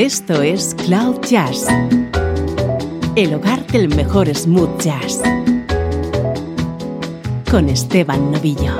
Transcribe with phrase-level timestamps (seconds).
[0.00, 1.66] Esto es Cloud Jazz,
[3.16, 5.20] el hogar del mejor smooth jazz,
[7.50, 8.72] con Esteban Novillo.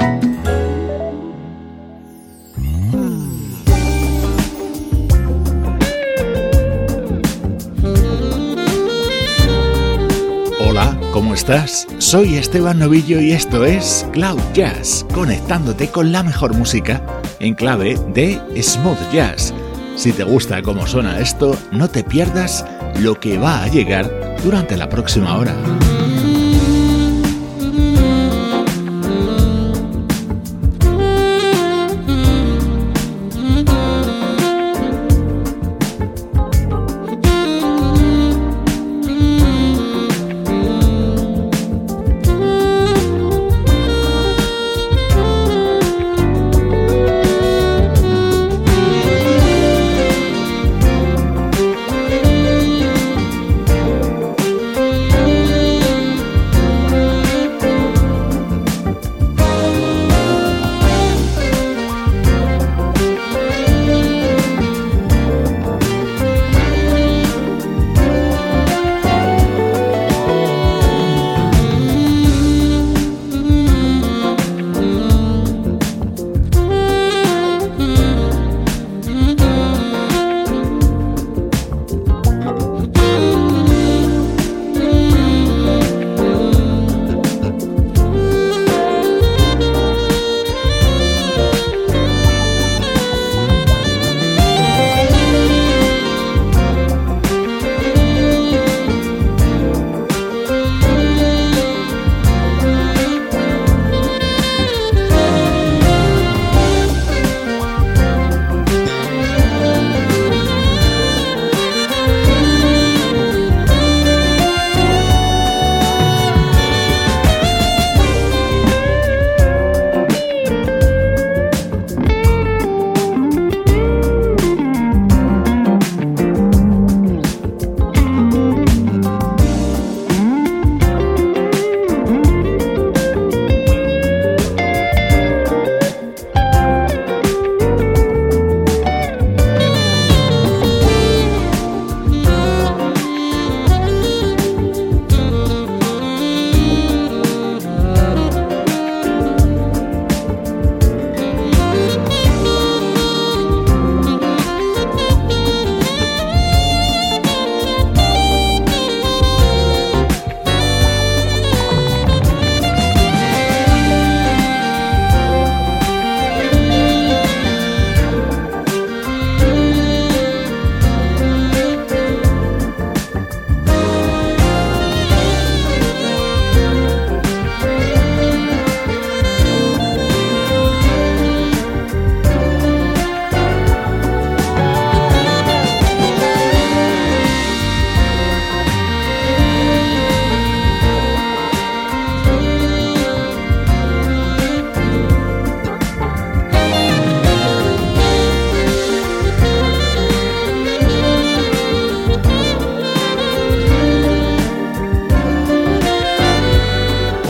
[10.66, 11.86] Hola, ¿cómo estás?
[11.98, 17.04] Soy Esteban Novillo y esto es Cloud Jazz, conectándote con la mejor música
[17.40, 19.52] en clave de smooth jazz
[20.00, 22.64] si te gusta cómo suena esto, no te pierdas
[23.00, 25.54] lo que va a llegar durante la próxima hora.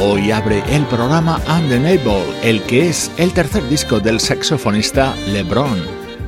[0.03, 5.79] El programa Undeniable, el que es el tercer disco del saxofonista LeBron.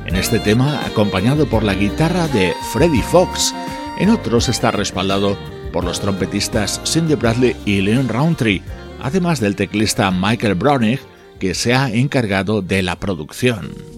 [0.05, 3.53] En este tema acompañado por la guitarra de Freddie Fox.
[3.97, 5.35] En otros está respaldado
[5.71, 8.61] por los trompetistas Cindy Bradley y Leon Roundtree,
[9.01, 10.99] además del teclista Michael Browning,
[11.39, 13.92] que se ha encargado de la producción.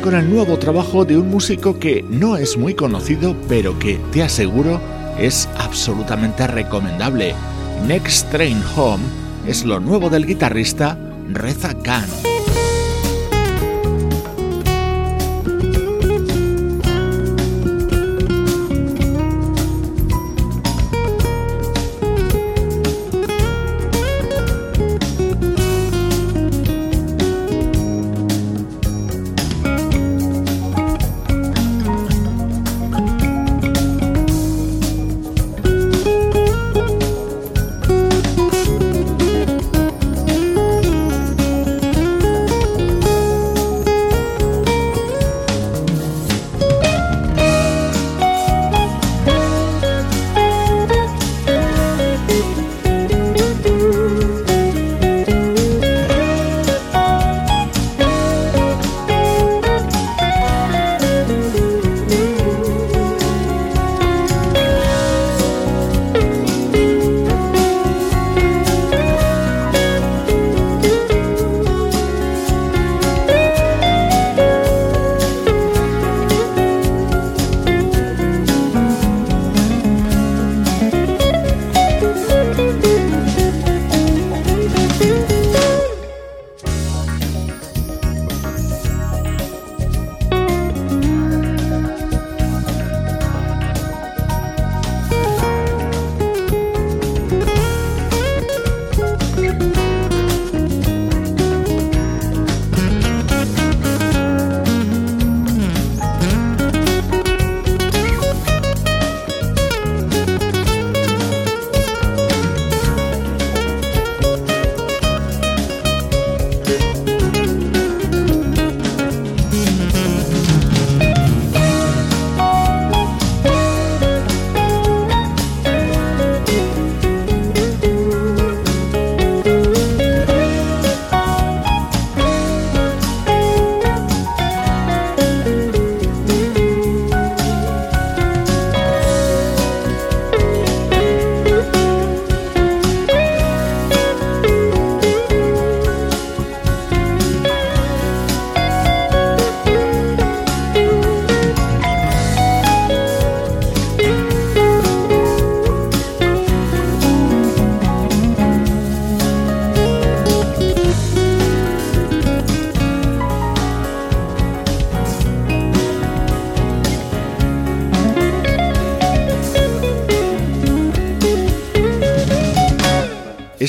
[0.00, 4.22] Con el nuevo trabajo de un músico que no es muy conocido, pero que te
[4.22, 4.80] aseguro
[5.18, 7.34] es absolutamente recomendable.
[7.86, 9.04] Next Train Home
[9.46, 10.96] es lo nuevo del guitarrista
[11.28, 12.31] Reza Khan.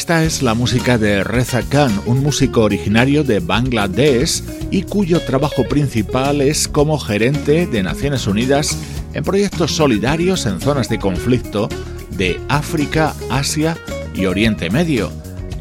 [0.03, 5.63] Esta es la música de Reza Khan, un músico originario de Bangladesh y cuyo trabajo
[5.63, 8.77] principal es como gerente de Naciones Unidas
[9.13, 11.69] en proyectos solidarios en zonas de conflicto
[12.17, 13.77] de África, Asia
[14.13, 15.09] y Oriente Medio.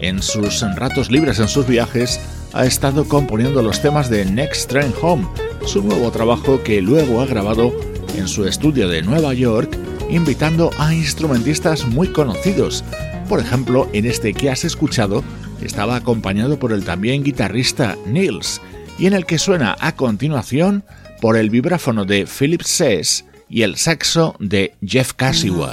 [0.01, 2.19] En sus ratos libres en sus viajes
[2.53, 5.29] ha estado componiendo los temas de Next Train Home,
[5.67, 7.73] su nuevo trabajo que luego ha grabado
[8.17, 9.79] en su estudio de Nueva York,
[10.11, 12.83] invitando a instrumentistas muy conocidos
[13.29, 15.23] por ejemplo, en este que has escuchado,
[15.63, 18.61] estaba acompañado por el también guitarrista Nils,
[18.99, 20.85] y en el que suena a continuación
[21.21, 25.73] por el vibráfono de Philip Sess y el saxo de Jeff Cassiwa.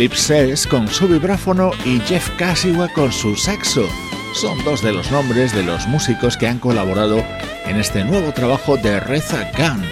[0.00, 3.86] Philip Sess con su vibráfono y Jeff Casiwa con su saxo.
[4.32, 7.22] Son dos de los nombres de los músicos que han colaborado
[7.66, 9.82] en este nuevo trabajo de Reza Khan.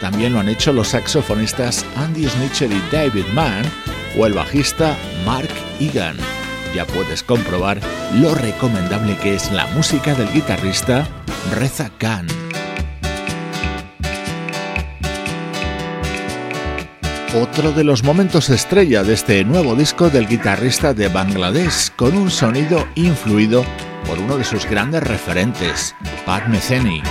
[0.00, 3.64] También lo han hecho los saxofonistas Andy Snitcher y David Mann
[4.16, 6.16] o el bajista Mark Egan.
[6.72, 7.80] Ya puedes comprobar
[8.14, 11.08] lo recomendable que es la música del guitarrista
[11.56, 12.28] Reza Khan.
[17.34, 22.30] Otro de los momentos estrella de este nuevo disco del guitarrista de Bangladesh, con un
[22.30, 23.64] sonido influido
[24.06, 27.02] por uno de sus grandes referentes, Pat Metheny.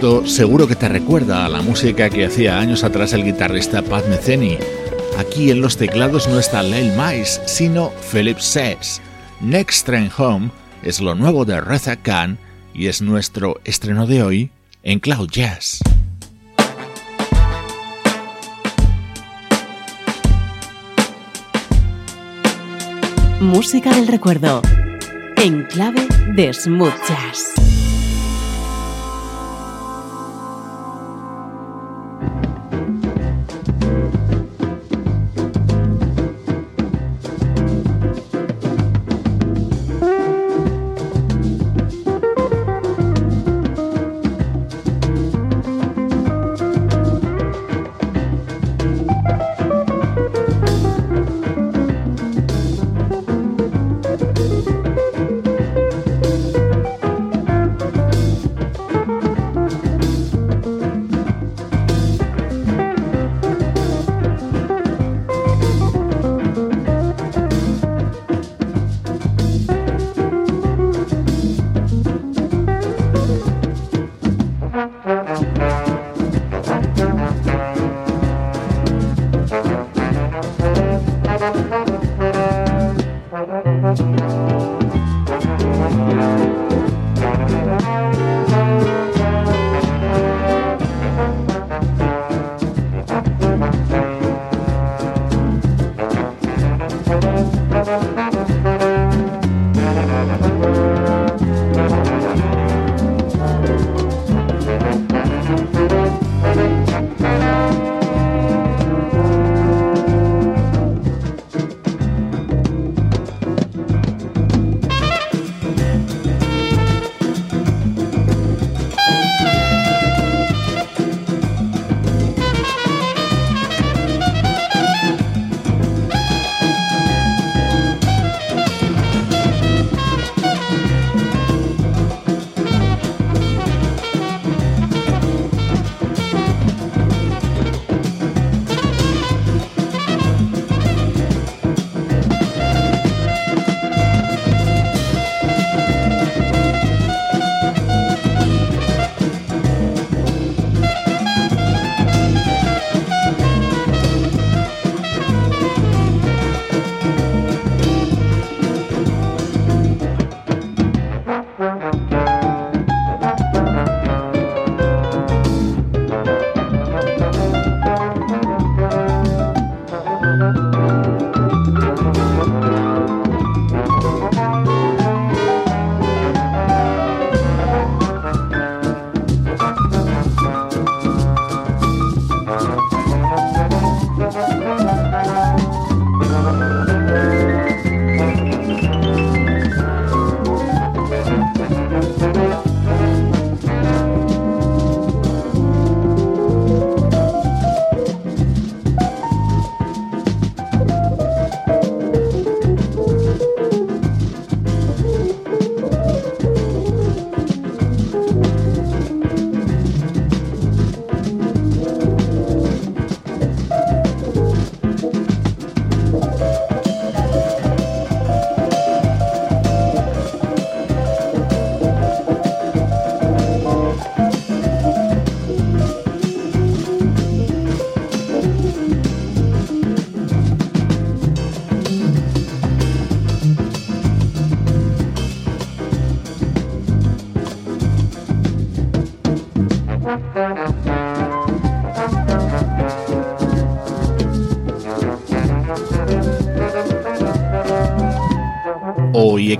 [0.00, 4.06] Esto seguro que te recuerda a la música que hacía años atrás el guitarrista Pat
[4.06, 4.56] Metheny.
[5.18, 9.02] Aquí en los teclados no está Lyle Mice, sino Philip Sess.
[9.42, 12.38] Next Train Home es lo nuevo de Reza Khan
[12.72, 14.50] y es nuestro estreno de hoy
[14.84, 15.80] en Cloud Jazz.
[23.38, 24.62] Música del recuerdo
[25.36, 27.69] en clave de smooth jazz.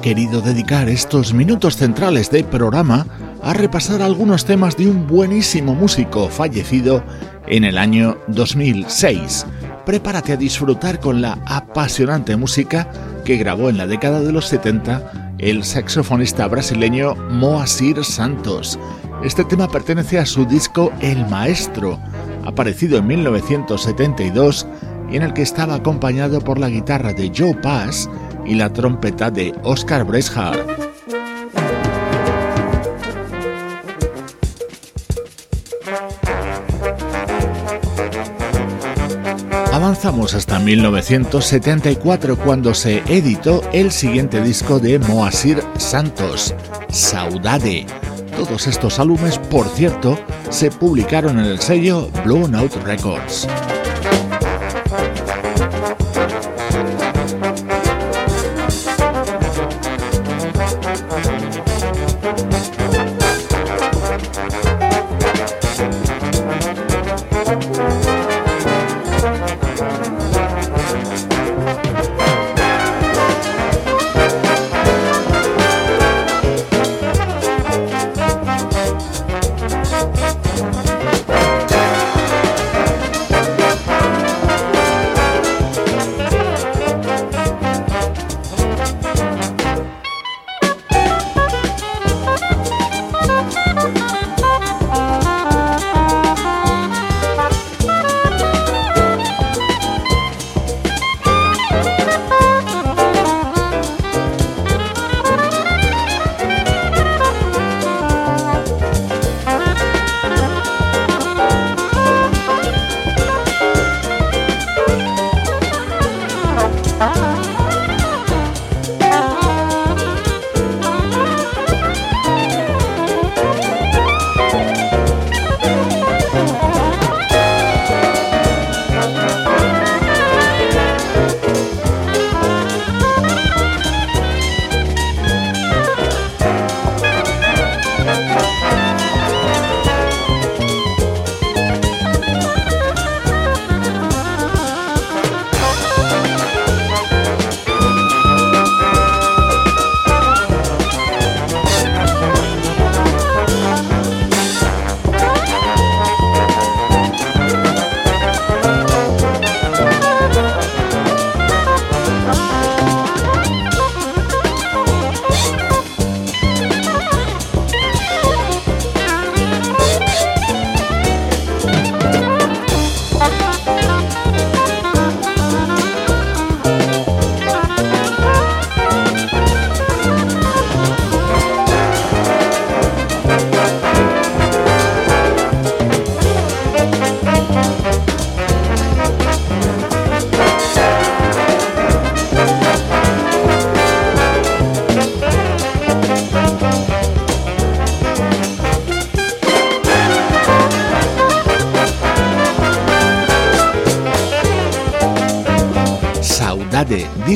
[0.00, 3.06] Querido dedicar estos minutos centrales del programa
[3.42, 7.04] a repasar algunos temas de un buenísimo músico fallecido
[7.46, 9.46] en el año 2006.
[9.84, 12.90] Prepárate a disfrutar con la apasionante música
[13.24, 18.78] que grabó en la década de los 70 el saxofonista brasileño Moacir Santos.
[19.22, 21.98] Este tema pertenece a su disco El Maestro,
[22.44, 24.66] aparecido en 1972
[25.10, 28.08] y en el que estaba acompañado por la guitarra de Joe Pass
[28.50, 30.58] y la trompeta de Oscar Breshardt.
[39.72, 46.52] Avanzamos hasta 1974 cuando se editó el siguiente disco de Moacir Santos,
[46.88, 47.86] Saudade
[48.36, 50.18] Todos estos álbumes, por cierto,
[50.50, 53.46] se publicaron en el sello Blue Note Records.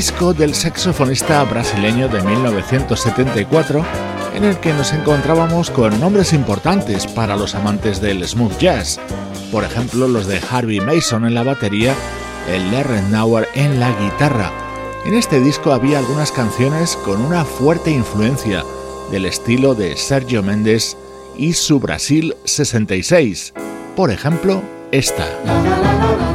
[0.05, 3.83] Disco del saxofonista brasileño de 1974,
[4.35, 9.01] en el que nos encontrábamos con nombres importantes para los amantes del smooth jazz,
[9.51, 11.95] por ejemplo los de Harvey Mason en la batería,
[12.51, 12.99] el Larry
[13.55, 14.53] en la guitarra.
[15.07, 18.63] En este disco había algunas canciones con una fuerte influencia
[19.11, 20.99] del estilo de Sergio Méndez
[21.35, 23.55] y su Brasil 66,
[23.97, 24.63] por ejemplo
[24.93, 26.34] esta.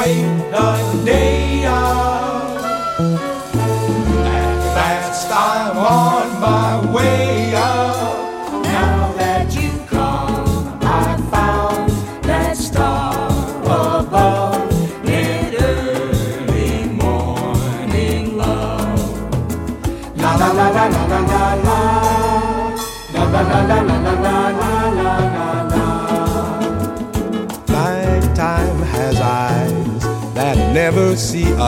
[0.00, 0.99] wait, night.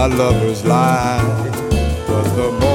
[0.03, 1.23] Our lovers lie.
[2.09, 2.72] But the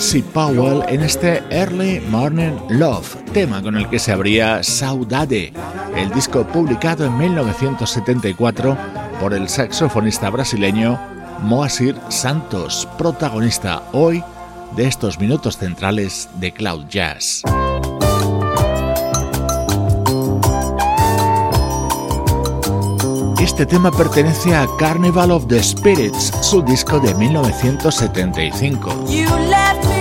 [0.00, 5.52] de Patsy Powell en este Early Morning Love, tema con el que se abría Saudade,
[5.94, 8.78] el disco publicado en 1974
[9.20, 10.98] por el saxofonista brasileño
[11.42, 14.24] Moacir Santos, protagonista hoy
[14.74, 17.42] de estos minutos centrales de Cloud Jazz.
[23.40, 29.99] Este tema pertenece a Carnival of the Spirits, su disco de 1975.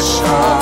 [0.00, 0.59] pressure.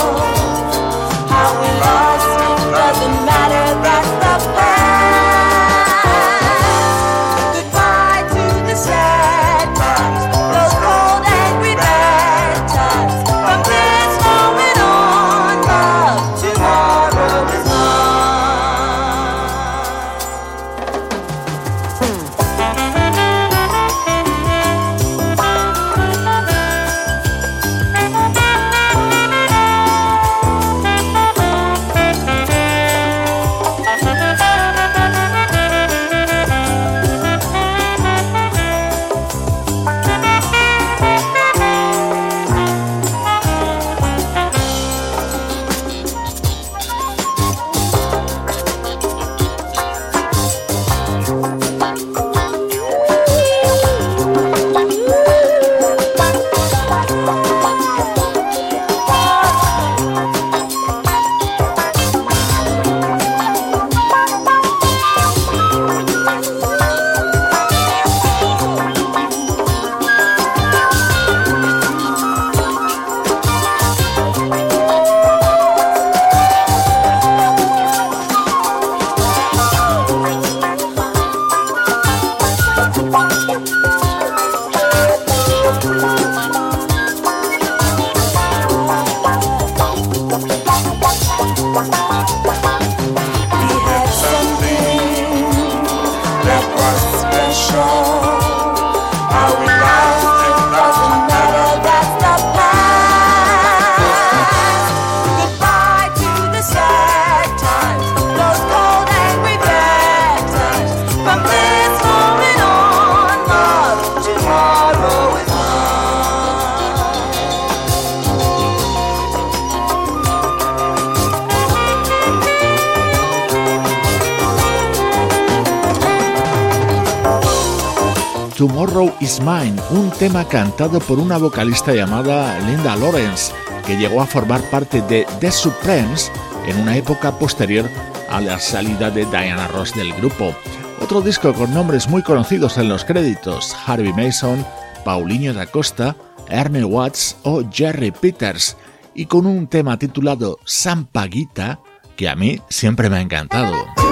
[128.58, 133.52] Tomorrow is Mine, un tema cantado por una vocalista llamada Linda Lawrence,
[133.86, 136.32] que llegó a formar parte de The Supremes
[136.66, 137.88] en una época posterior
[138.28, 140.52] a la salida de Diana Ross del grupo.
[141.00, 144.66] Otro disco con nombres muy conocidos en los créditos, Harvey Mason,
[145.04, 146.16] Paulinho da Costa,
[146.48, 148.76] Ernie Watts o Jerry Peters,
[149.14, 151.78] y con un tema titulado Sampaguita,
[152.16, 154.07] que a mí siempre me ha encantado.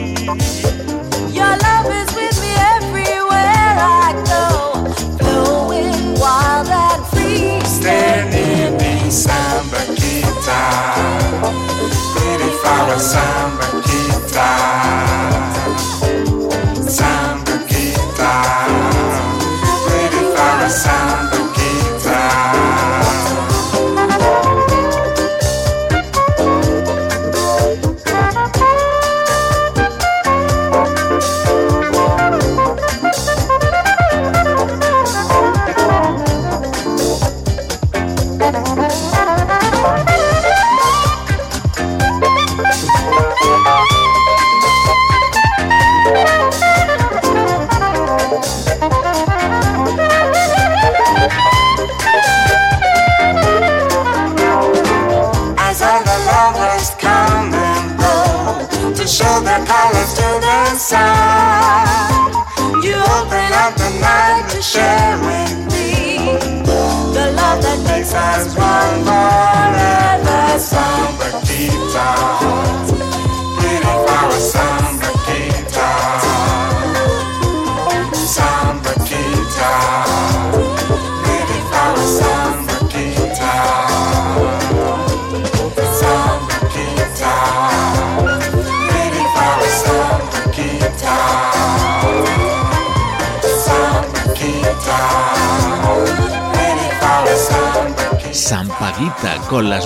[0.00, 0.59] Música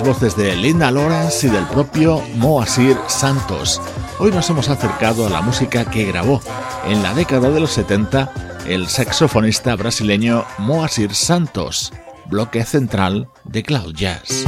[0.05, 3.81] voces de Linda Lawrence y del propio Moasir Santos.
[4.19, 6.41] Hoy nos hemos acercado a la música que grabó
[6.87, 8.31] en la década de los 70
[8.67, 11.91] el saxofonista brasileño Moasir Santos,
[12.27, 14.45] bloque central de Cloud Jazz.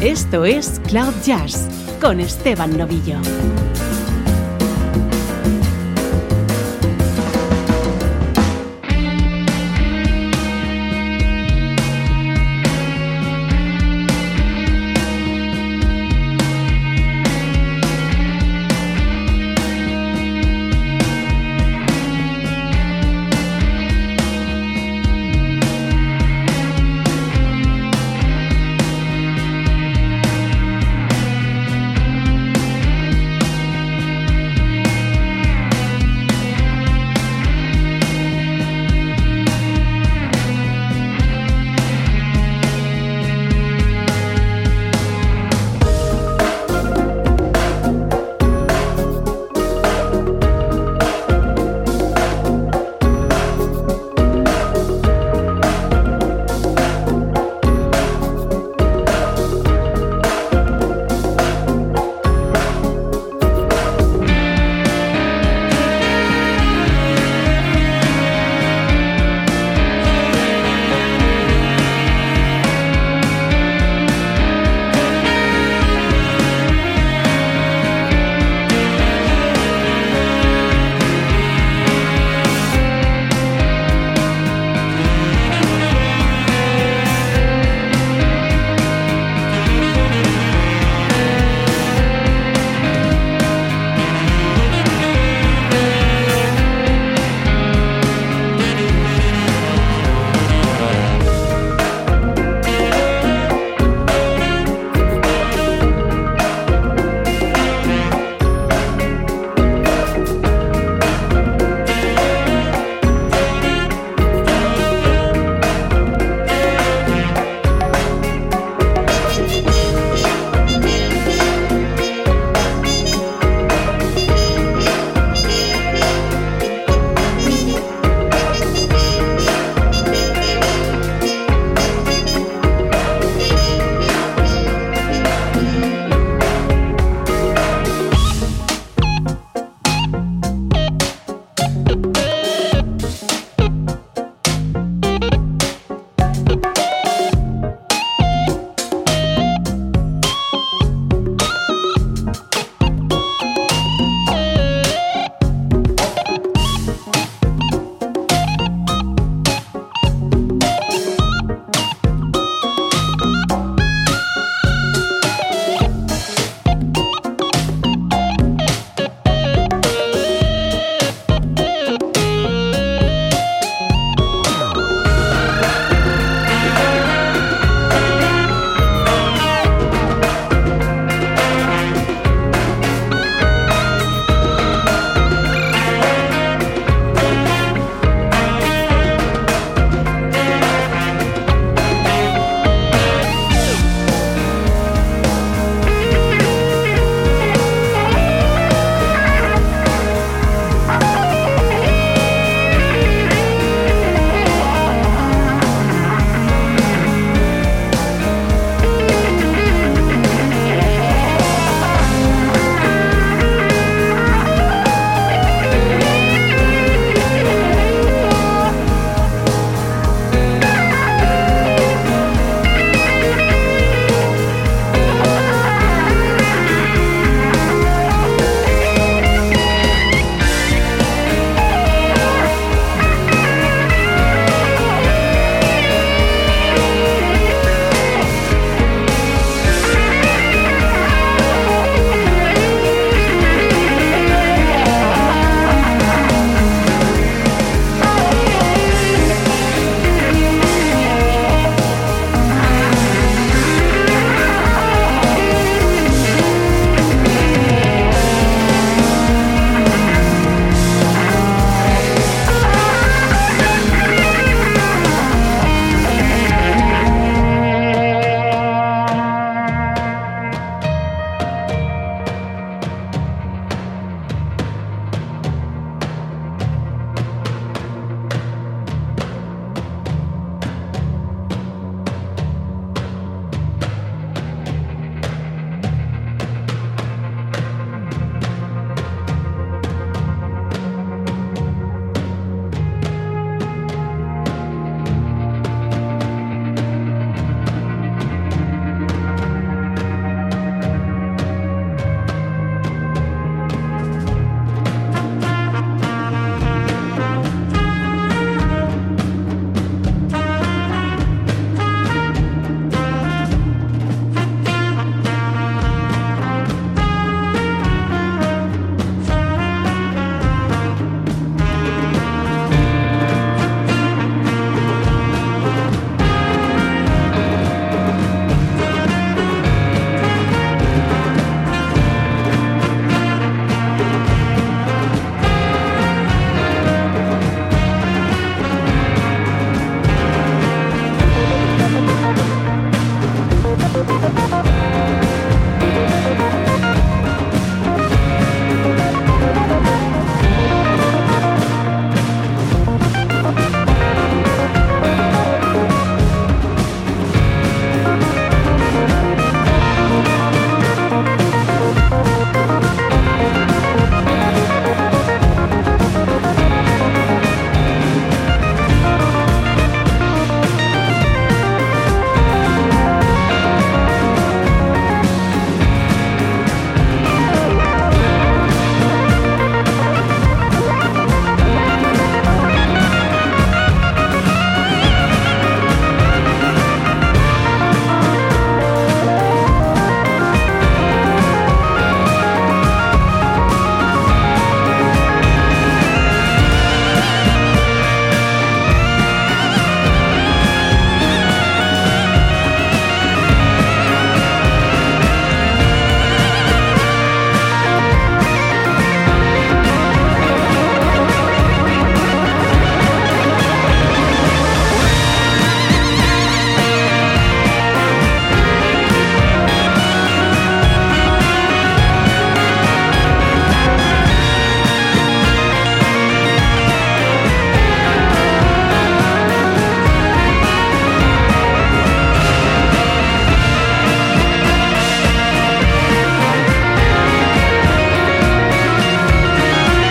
[0.00, 1.68] Esto es Cloud Jazz
[2.00, 3.18] con Esteban Novillo.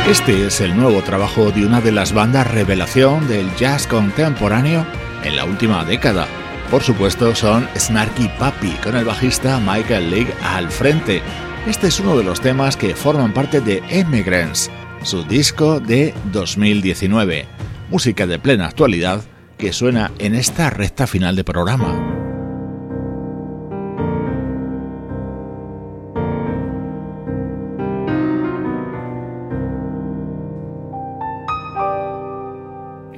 [0.07, 4.85] Este es el nuevo trabajo de una de las bandas revelación del jazz contemporáneo
[5.23, 6.27] en la última década.
[6.69, 11.23] Por supuesto son Snarky Puppy con el bajista Michael League al frente.
[11.65, 14.69] Este es uno de los temas que forman parte de Emigrants,
[15.01, 17.47] su disco de 2019.
[17.89, 19.23] Música de plena actualidad
[19.57, 22.14] que suena en esta recta final de programa.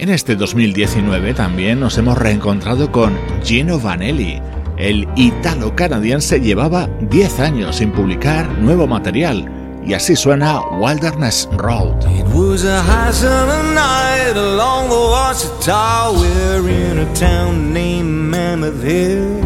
[0.08, 4.42] En este 2019 también nos hemos reencontrado con Gino Vanelli.
[4.78, 9.52] El italo-canadiense llevaba 10 años sin publicar nuevo material
[9.86, 12.06] y así suena Wilderness Road.
[12.10, 16.14] It was a high summer night along the Washita.
[16.18, 19.42] We're in a town named Mammoth Hill.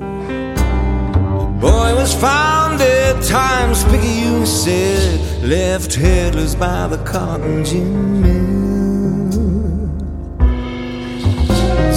[0.00, 8.42] The boy was found dead, Times Picayune said, left headless by the cotton gin mill.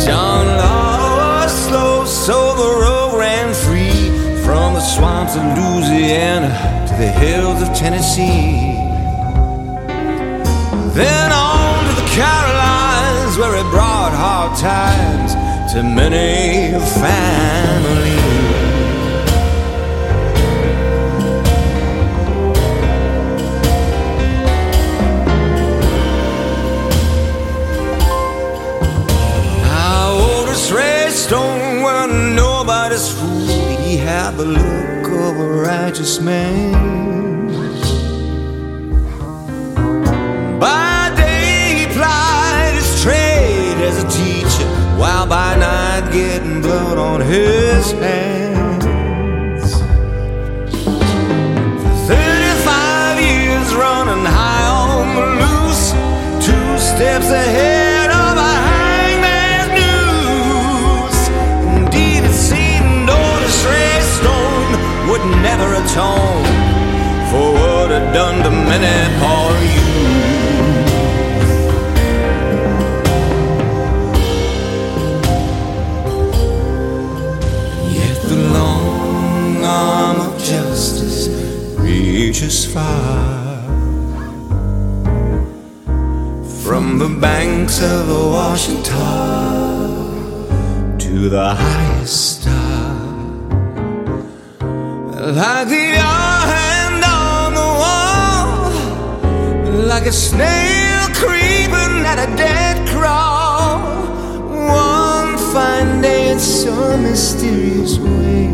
[0.04, 4.10] John Law was slow, so the road ran free
[4.43, 6.50] from the swamps of Louisiana
[6.88, 8.74] to the hills of Tennessee.
[10.96, 15.34] Then on to the Carolines, where it brought hard times
[15.74, 18.55] to many a family.
[31.26, 32.05] Stone were
[32.36, 33.47] nobody's fool.
[33.80, 37.49] He had the look of a righteous man.
[40.59, 44.69] By day he plied his trade as a teacher,
[44.99, 49.65] while by night getting blood on his hands.
[52.07, 55.89] 35 years running high on the loose,
[56.45, 57.74] two steps ahead
[65.96, 66.43] atone
[67.30, 69.96] for what had done to many poor youth.
[78.00, 81.30] Yet the long arm of justice
[81.80, 83.64] reaches far
[86.64, 88.98] from the banks of the Washington
[91.00, 92.45] to the highest
[95.26, 98.69] like the hand on the wall,
[99.88, 103.80] like a snail creeping at a dead crawl.
[104.49, 108.51] One fine day, in some mysterious way,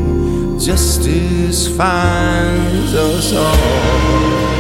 [0.58, 4.51] justice finds us all.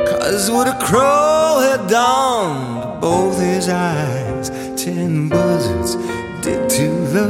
[0.09, 5.95] Cause what a crow had to both his eyes, ten buzzards
[6.43, 7.27] did to the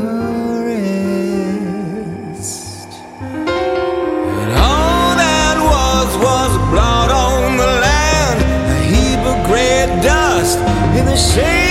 [0.68, 0.89] rest.
[4.41, 8.39] And all that was was blood on the land,
[8.78, 10.60] a heap of gray dust
[10.97, 11.68] in the shape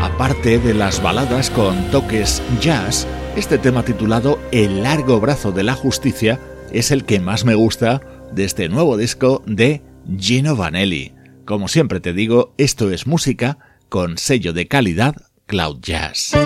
[0.00, 5.74] Aparte de las baladas con toques jazz, este tema titulado El largo brazo de la
[5.74, 6.38] justicia
[6.70, 9.82] es el que más me gusta de este nuevo disco de
[10.16, 11.12] Gino Vanelli.
[11.44, 13.58] Como siempre te digo, esto es música
[13.88, 15.16] con sello de calidad
[15.46, 16.36] Cloud Jazz.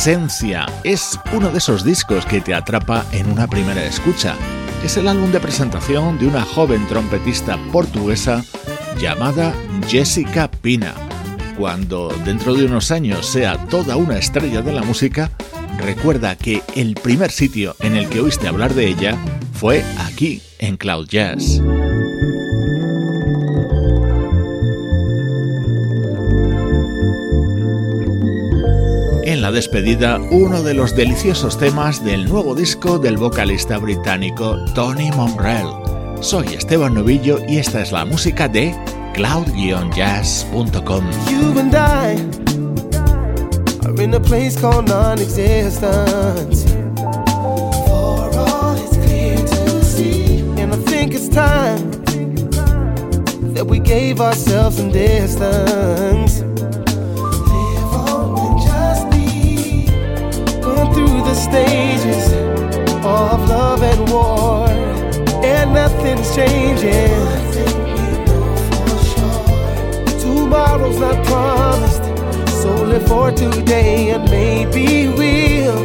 [0.00, 0.64] Esencia.
[0.82, 4.34] Es uno de esos discos que te atrapa en una primera escucha.
[4.82, 8.42] Es el álbum de presentación de una joven trompetista portuguesa
[8.98, 9.52] llamada
[9.86, 10.94] Jessica Pina.
[11.58, 15.30] Cuando dentro de unos años sea toda una estrella de la música,
[15.76, 19.18] recuerda que el primer sitio en el que oíste hablar de ella
[19.52, 21.60] fue aquí, en Cloud Jazz.
[29.52, 35.68] Despedida, uno de los deliciosos temas del nuevo disco del vocalista británico Tony Mongrell.
[36.20, 38.74] Soy Esteban Novillo y esta es la música de
[39.14, 41.04] cloud-jazz.com.
[53.54, 56.49] That we gave ourselves some distance.
[61.40, 62.32] stages
[63.02, 64.68] of love and war,
[65.42, 67.10] and nothing's changing.
[70.20, 72.04] Tomorrow's not promised,
[72.60, 75.82] so live for today, and maybe we'll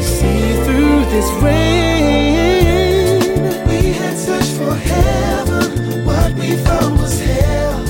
[0.00, 3.20] see through this rain.
[3.68, 7.83] We had searched for heaven, what we found was hell.